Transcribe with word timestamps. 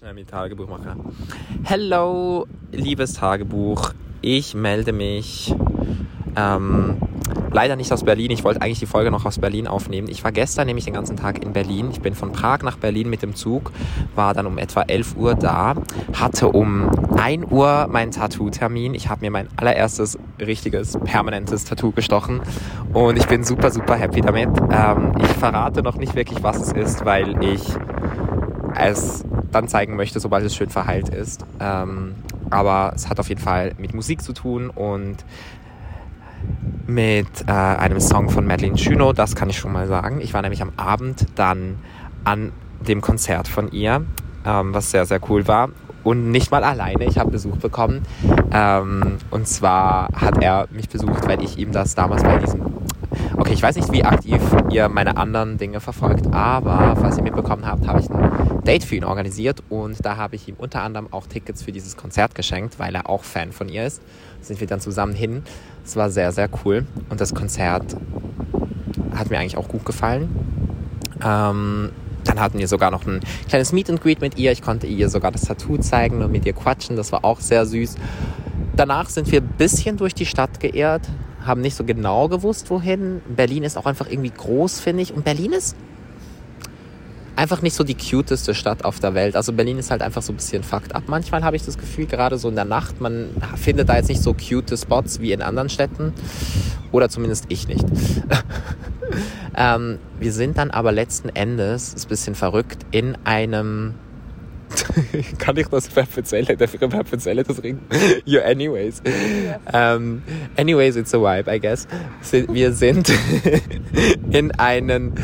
Schnell 0.00 0.14
mit 0.14 0.30
Tagebuch 0.30 0.66
machen. 0.66 1.14
Hello, 1.62 2.46
liebes 2.72 3.12
Tagebuch. 3.12 3.92
Ich 4.22 4.54
melde 4.54 4.94
mich 4.94 5.54
ähm, 6.36 6.96
leider 7.52 7.76
nicht 7.76 7.92
aus 7.92 8.02
Berlin. 8.02 8.30
Ich 8.30 8.42
wollte 8.42 8.62
eigentlich 8.62 8.78
die 8.78 8.86
Folge 8.86 9.10
noch 9.10 9.26
aus 9.26 9.38
Berlin 9.38 9.66
aufnehmen. 9.66 10.08
Ich 10.08 10.24
war 10.24 10.32
gestern 10.32 10.68
nämlich 10.68 10.86
den 10.86 10.94
ganzen 10.94 11.18
Tag 11.18 11.44
in 11.44 11.52
Berlin. 11.52 11.90
Ich 11.90 12.00
bin 12.00 12.14
von 12.14 12.32
Prag 12.32 12.62
nach 12.62 12.78
Berlin 12.78 13.10
mit 13.10 13.20
dem 13.20 13.34
Zug, 13.34 13.72
war 14.14 14.32
dann 14.32 14.46
um 14.46 14.56
etwa 14.56 14.80
11 14.80 15.16
Uhr 15.16 15.34
da, 15.34 15.74
hatte 16.14 16.48
um 16.48 16.88
1 17.18 17.50
Uhr 17.50 17.86
meinen 17.90 18.10
Tattoo-Termin. 18.10 18.94
Ich 18.94 19.10
habe 19.10 19.20
mir 19.20 19.30
mein 19.30 19.48
allererstes 19.58 20.18
richtiges, 20.38 20.98
permanentes 21.04 21.66
Tattoo 21.66 21.92
gestochen 21.92 22.40
und 22.94 23.18
ich 23.18 23.26
bin 23.26 23.44
super, 23.44 23.70
super 23.70 23.96
happy 23.96 24.22
damit. 24.22 24.48
Ähm, 24.72 25.12
ich 25.20 25.28
verrate 25.28 25.82
noch 25.82 25.96
nicht 25.96 26.14
wirklich, 26.14 26.42
was 26.42 26.56
es 26.56 26.72
ist, 26.72 27.04
weil 27.04 27.44
ich 27.44 27.60
es 28.88 29.24
dann 29.50 29.68
zeigen 29.68 29.96
möchte, 29.96 30.20
sobald 30.20 30.44
es 30.44 30.54
schön 30.54 30.70
verheilt 30.70 31.08
ist. 31.08 31.44
Ähm, 31.60 32.14
aber 32.50 32.92
es 32.94 33.08
hat 33.08 33.20
auf 33.20 33.28
jeden 33.28 33.40
Fall 33.40 33.72
mit 33.78 33.94
Musik 33.94 34.22
zu 34.22 34.32
tun 34.32 34.70
und 34.70 35.16
mit 36.86 37.28
äh, 37.46 37.52
einem 37.52 38.00
Song 38.00 38.30
von 38.30 38.46
Madeline 38.46 38.76
Juno, 38.76 39.12
das 39.12 39.36
kann 39.36 39.48
ich 39.48 39.58
schon 39.58 39.72
mal 39.72 39.86
sagen. 39.86 40.20
Ich 40.20 40.34
war 40.34 40.42
nämlich 40.42 40.62
am 40.62 40.72
Abend 40.76 41.26
dann 41.36 41.78
an 42.24 42.52
dem 42.80 43.00
Konzert 43.00 43.48
von 43.48 43.70
ihr, 43.70 44.02
ähm, 44.44 44.74
was 44.74 44.90
sehr, 44.90 45.06
sehr 45.06 45.20
cool 45.28 45.46
war. 45.46 45.70
Und 46.02 46.30
nicht 46.30 46.50
mal 46.50 46.64
alleine, 46.64 47.04
ich 47.04 47.18
habe 47.18 47.30
Besuch 47.30 47.58
bekommen. 47.58 48.02
Ähm, 48.52 49.18
und 49.30 49.46
zwar 49.46 50.08
hat 50.14 50.42
er 50.42 50.66
mich 50.70 50.88
besucht, 50.88 51.28
weil 51.28 51.42
ich 51.42 51.58
ihm 51.58 51.72
das 51.72 51.94
damals 51.94 52.22
bei 52.22 52.38
diesem 52.38 52.62
Okay, 53.40 53.54
ich 53.54 53.62
weiß 53.62 53.76
nicht, 53.76 53.90
wie 53.90 54.04
aktiv 54.04 54.42
ihr 54.70 54.90
meine 54.90 55.16
anderen 55.16 55.56
Dinge 55.56 55.80
verfolgt, 55.80 56.26
aber 56.30 56.94
falls 57.00 57.16
ihr 57.16 57.22
mitbekommen 57.22 57.64
habt, 57.66 57.86
habe 57.88 58.00
ich 58.00 58.10
ein 58.10 58.62
Date 58.64 58.84
für 58.84 58.96
ihn 58.96 59.04
organisiert 59.04 59.62
und 59.70 60.04
da 60.04 60.18
habe 60.18 60.36
ich 60.36 60.46
ihm 60.46 60.56
unter 60.58 60.82
anderem 60.82 61.10
auch 61.10 61.26
Tickets 61.26 61.62
für 61.62 61.72
dieses 61.72 61.96
Konzert 61.96 62.34
geschenkt, 62.34 62.78
weil 62.78 62.94
er 62.94 63.08
auch 63.08 63.24
Fan 63.24 63.52
von 63.52 63.70
ihr 63.70 63.86
ist. 63.86 64.02
Sind 64.42 64.60
wir 64.60 64.66
dann 64.66 64.80
zusammen 64.80 65.14
hin. 65.14 65.42
Es 65.86 65.96
war 65.96 66.10
sehr, 66.10 66.32
sehr 66.32 66.50
cool 66.64 66.84
und 67.08 67.18
das 67.18 67.34
Konzert 67.34 67.96
hat 69.14 69.30
mir 69.30 69.38
eigentlich 69.38 69.56
auch 69.56 69.68
gut 69.68 69.86
gefallen. 69.86 70.28
Ähm, 71.24 71.92
dann 72.24 72.40
hatten 72.40 72.58
wir 72.58 72.68
sogar 72.68 72.90
noch 72.90 73.06
ein 73.06 73.20
kleines 73.48 73.72
Meet 73.72 73.88
and 73.88 74.02
Greet 74.02 74.20
mit 74.20 74.36
ihr. 74.36 74.52
Ich 74.52 74.60
konnte 74.60 74.86
ihr 74.86 75.08
sogar 75.08 75.32
das 75.32 75.42
Tattoo 75.42 75.78
zeigen 75.78 76.22
und 76.22 76.30
mit 76.30 76.44
ihr 76.44 76.52
quatschen. 76.52 76.94
Das 76.94 77.10
war 77.10 77.24
auch 77.24 77.40
sehr 77.40 77.64
süß. 77.64 77.94
Danach 78.76 79.08
sind 79.08 79.32
wir 79.32 79.40
ein 79.40 79.48
bisschen 79.56 79.96
durch 79.96 80.14
die 80.14 80.26
Stadt 80.26 80.60
geehrt, 80.60 81.08
haben 81.44 81.60
nicht 81.60 81.74
so 81.74 81.84
genau 81.84 82.28
gewusst, 82.28 82.70
wohin. 82.70 83.20
Berlin 83.28 83.62
ist 83.62 83.76
auch 83.76 83.86
einfach 83.86 84.08
irgendwie 84.08 84.30
groß, 84.30 84.80
finde 84.80 85.02
ich. 85.02 85.14
Und 85.14 85.24
Berlin 85.24 85.52
ist 85.52 85.76
einfach 87.36 87.62
nicht 87.62 87.74
so 87.74 87.84
die 87.84 87.94
cuteste 87.94 88.54
Stadt 88.54 88.84
auf 88.84 89.00
der 89.00 89.14
Welt. 89.14 89.34
Also 89.34 89.52
Berlin 89.52 89.78
ist 89.78 89.90
halt 89.90 90.02
einfach 90.02 90.20
so 90.20 90.32
ein 90.32 90.36
bisschen 90.36 90.62
fucked 90.62 90.94
up. 90.94 91.04
Manchmal 91.06 91.42
habe 91.42 91.56
ich 91.56 91.64
das 91.64 91.78
Gefühl, 91.78 92.06
gerade 92.06 92.36
so 92.36 92.50
in 92.50 92.54
der 92.54 92.66
Nacht, 92.66 93.00
man 93.00 93.30
findet 93.56 93.88
da 93.88 93.96
jetzt 93.96 94.08
nicht 94.08 94.22
so 94.22 94.34
cute 94.34 94.78
Spots 94.78 95.20
wie 95.20 95.32
in 95.32 95.40
anderen 95.40 95.70
Städten. 95.70 96.12
Oder 96.92 97.08
zumindest 97.08 97.46
ich 97.48 97.66
nicht. 97.66 97.84
ähm, 99.56 99.98
wir 100.18 100.32
sind 100.32 100.58
dann 100.58 100.70
aber 100.70 100.92
letzten 100.92 101.30
Endes, 101.30 101.94
ist 101.94 102.06
ein 102.06 102.08
bisschen 102.08 102.34
verrückt, 102.34 102.84
in 102.90 103.16
einem 103.24 103.94
kann 105.38 105.56
ich 105.56 105.66
das 105.68 105.88
erzählen? 105.88 106.46
Darf 106.58 106.74
ich 106.74 106.80
erzählen, 106.80 107.44
das 107.46 107.62
Ring? 107.62 107.78
yeah, 108.26 108.44
anyways. 108.44 109.02
Um, 109.72 110.22
anyways, 110.56 110.96
it's 110.96 111.14
a 111.14 111.18
vibe, 111.18 111.48
I 111.48 111.58
guess. 111.58 111.86
Wir 112.48 112.72
sind 112.72 113.12
in 114.30 114.52
einen, 114.52 115.14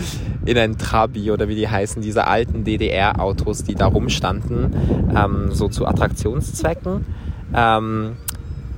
in 0.45 0.59
einen 0.59 0.79
Trabi 0.79 1.31
oder 1.31 1.49
wie 1.49 1.55
die 1.55 1.69
heißen, 1.69 2.03
diese 2.03 2.27
alten 2.27 2.65
DDR-Autos, 2.65 3.65
die 3.65 3.75
da 3.75 3.87
rumstanden, 3.87 4.75
ähm, 5.17 5.53
so 5.53 5.69
zu 5.69 5.87
Attraktionszwecken. 5.87 7.05
Ähm, 7.55 8.17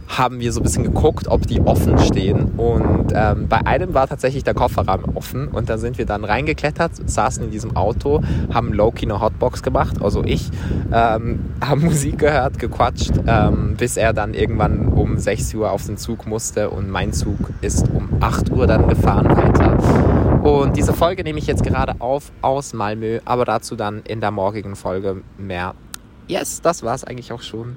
haben 0.09 0.41
wir 0.41 0.53
so 0.53 0.61
ein 0.61 0.63
bisschen 0.63 0.85
geguckt, 0.85 1.29
ob 1.29 1.47
die 1.47 1.61
offen 1.61 1.99
stehen. 1.99 2.53
Und 2.57 3.13
ähm, 3.15 3.47
bei 3.49 3.65
einem 3.67 3.95
war 3.95 4.09
tatsächlich 4.09 4.43
der 4.43 4.55
Kofferraum 4.55 5.05
offen 5.15 5.49
und 5.49 5.69
da 5.69 5.79
sind 5.79 5.99
wir 5.99 6.07
dann 6.07 6.25
reingeklettert, 6.25 6.93
saßen 7.09 7.45
in 7.45 7.51
diesem 7.51 7.77
Auto, 7.77 8.23
haben 8.53 8.73
Loki 8.73 9.05
eine 9.05 9.21
Hotbox 9.21 9.63
gemacht, 9.63 10.03
also 10.03 10.25
ich, 10.25 10.51
ähm, 10.93 11.41
haben 11.61 11.83
Musik 11.83 12.19
gehört, 12.19 12.59
gequatscht, 12.59 13.13
ähm, 13.27 13.77
bis 13.77 13.97
er 13.97 14.13
dann 14.13 14.35
irgendwann 14.35 14.89
um 14.89 15.19
6 15.19 15.55
Uhr 15.55 15.71
auf 15.71 15.85
den 15.85 15.99
Zug 15.99 16.27
musste 16.27 16.71
und 16.71 16.91
mein 16.91 17.13
Zug 17.13 17.39
ist 17.61 17.89
um 17.91 18.09
8 18.21 18.51
Uhr 18.51 18.67
dann 18.67 18.89
gefahren 18.89 19.29
weiter. 19.37 20.43
Und 20.43 20.77
diese 20.77 20.95
Folge 20.95 21.25
nehme 21.25 21.39
ich 21.39 21.47
jetzt 21.47 21.63
gerade 21.63 22.01
auf 22.01 22.33
aus 22.41 22.73
Malmö, 22.73 23.21
aber 23.25 23.45
dazu 23.45 23.77
dann 23.77 24.03
in 24.05 24.21
der 24.21 24.31
morgigen 24.31 24.77
Folge 24.77 25.23
mehr. 25.37 25.75
Yes, 26.27 26.61
das 26.63 26.83
war 26.83 26.95
es 26.95 27.05
eigentlich 27.05 27.33
auch 27.33 27.43
schon. 27.43 27.77